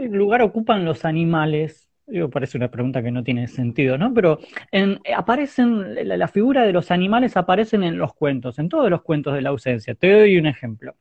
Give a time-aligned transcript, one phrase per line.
[0.00, 1.88] ¿qué lugar ocupan los animales?
[2.06, 4.12] Digo, parece una pregunta que no tiene sentido, ¿no?
[4.12, 4.38] Pero
[4.72, 9.34] en, aparecen, la, figura de los animales aparecen en los cuentos, en todos los cuentos
[9.34, 9.94] de la ausencia.
[9.94, 10.96] Te doy un ejemplo.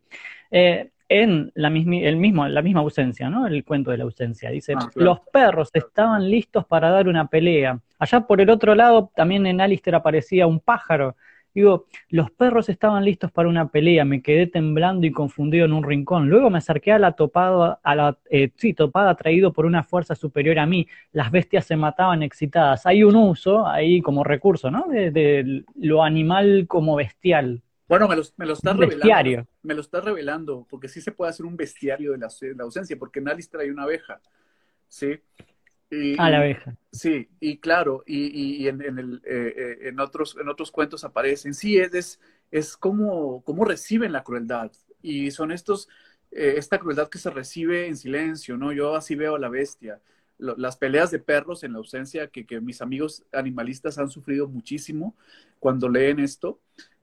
[0.51, 3.47] Eh, en la, el mismo, la misma ausencia, ¿no?
[3.47, 4.51] El cuento de la ausencia.
[4.51, 7.79] Dice, ah, los perros estaban listos para dar una pelea.
[7.97, 11.15] Allá por el otro lado, también en Alistair aparecía un pájaro
[11.53, 15.83] Digo, los perros estaban listos para una pelea, me quedé temblando y confundido en un
[15.83, 16.29] rincón.
[16.29, 20.15] Luego me acerqué a la topada, a la eh, sí, topada traído por una fuerza
[20.15, 20.87] superior a mí.
[21.11, 22.85] Las bestias se mataban excitadas.
[22.85, 24.85] Hay un uso ahí como recurso, ¿no?
[24.87, 27.61] De, lo animal como bestial.
[27.87, 29.47] Bueno, me lo, me lo está revelando.
[29.63, 32.29] Me lo está revelando, porque sí se puede hacer un bestiario de la,
[32.63, 34.21] ausencia, porque en Alistair hay una abeja,
[34.87, 35.19] ¿sí?
[36.17, 36.75] Ah, la abeja.
[36.91, 41.53] Sí, y claro, y, en, el, eh, eh, en, otros, en otros cuentos aparecen.
[41.53, 42.19] Sí, es,
[42.51, 44.71] es, como, como reciben la crueldad.
[45.01, 45.87] Y son estos,
[46.31, 48.71] eh, esta crueldad que se recibe en silencio, ¿no?
[48.73, 50.01] Yo así veo a la bestia.
[50.37, 55.15] las peleas de perros en la ausencia que, que mis amigos animalistas han sufrido muchísimo
[55.59, 56.59] cuando leen esto.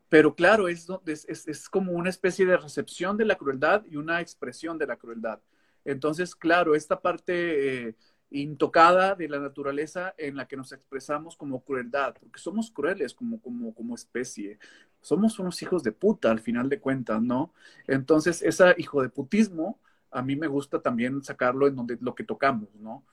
[0.09, 4.21] Pero claro, es, es, es como una especie de recepción de la crueldad y una
[4.21, 5.41] expresión de la crueldad.
[5.84, 7.97] Entonces, claro, esta parte
[8.42, 13.41] intocada de la naturaleza en la que nos expresamos como crueldad, porque somos crueles como,
[13.41, 14.59] como, como especie.
[15.01, 17.53] Somos unos hijos de puta al final de cuentas, ¿no?
[17.87, 22.25] Entonces, ese hijo de putismo, a mí me gusta también sacarlo en donde lo que
[22.25, 23.05] tocamos, ¿no?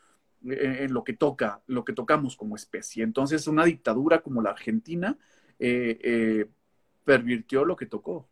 [0.45, 3.03] En, lo que toca, lo que tocamos como especie.
[3.03, 5.17] Entonces, una dictadura como la Argentina
[5.59, 6.45] eh, eh,
[7.05, 8.27] pervirtió lo que tocó,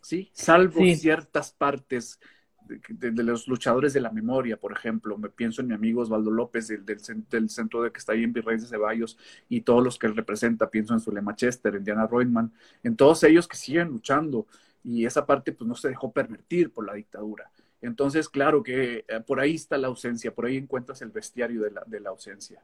[0.00, 0.30] ¿sí?
[0.32, 2.20] Salvo ciertas partes
[2.66, 5.16] de, los luchadores de la memoria, por ejemplo.
[5.18, 8.32] Me pienso en mi amigo Osvaldo López, del, del, centro de que está ahí en
[8.32, 10.70] Virrey de Ceballos, y todos los que él representa.
[10.70, 14.46] Pienso en Zulema Chester, en Diana Reutemann, en todos ellos que siguen luchando.
[14.82, 17.50] Y esa parte, pues, no se dejó pervertir por la dictadura.
[17.80, 21.70] Entonces, claro que eh, por ahí está la ausencia, por ahí encuentras el bestiario de
[21.70, 22.62] la, de la ausencia.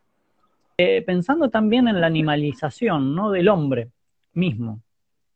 [0.78, 3.30] Eh, pensando también en la animalización, ¿no?
[3.30, 3.90] Del hombre
[4.32, 4.80] mismo.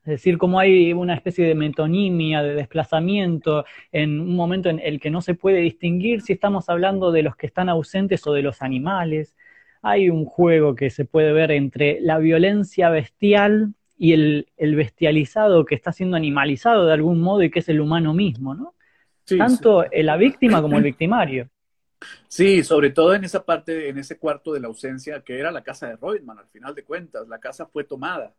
[0.04, 5.00] Es decir, como hay una especie de metonimia, de desplazamiento, en un momento en el
[5.00, 8.42] que no se puede distinguir si estamos hablando de los que están ausentes o de
[8.42, 9.34] los animales.
[9.80, 15.74] Hay un juego que se puede ver entre la violencia bestial y el, bestializado que
[15.74, 18.74] está siendo animalizado de algún modo y que es el humano mismo, ¿no?
[19.38, 21.48] Tanto la víctima como el victimario.
[22.28, 25.62] Sí, sobre todo en esa parte, en ese cuarto de la ausencia, que era la
[25.62, 28.34] casa de Reutemann, al final de cuentas, la casa fue tomada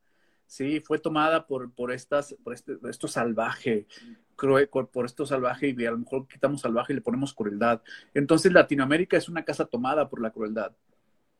[0.45, 3.87] sí, fue tomada por, por, estas, por este, esto salvaje,
[4.35, 7.81] por esto salvaje y a lo mejor quitamos salvaje y le ponemos crueldad.
[8.13, 10.75] Entonces Latinoamérica es una casa tomada por la crueldad,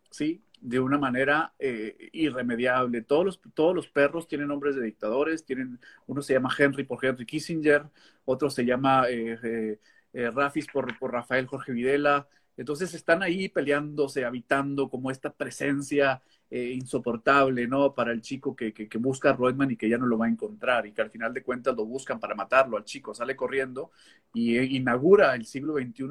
[0.09, 0.41] ¿sí?
[0.61, 3.01] De una manera eh, irremediable.
[3.01, 7.03] Todos los, todos los perros tienen nombres de dictadores, tienen, uno se llama Henry por
[7.03, 7.83] Henry Kissinger,
[8.23, 9.79] otro se llama eh,
[10.13, 12.27] eh, Rafis por, por Rafael Jorge Videla.
[12.57, 17.93] Entonces están ahí peleándose, habitando como esta presencia eh, insoportable, ¿no?
[17.93, 20.29] Para el chico que, que, busca a Reutemann y que ya no lo va a
[20.29, 23.13] encontrar y que al final de cuentas lo buscan para matarlo al chico.
[23.13, 23.91] Sale corriendo
[24.33, 26.05] y eh, inaugura el siglo XXI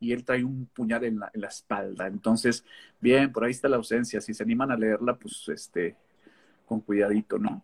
[0.00, 2.06] y él trae un puñal en la, en la, espalda.
[2.08, 2.64] Entonces,
[3.00, 4.20] bien, por ahí está la ausencia.
[4.20, 5.96] Si se animan a leerla, pues este,
[6.66, 7.62] con cuidadito, ¿no?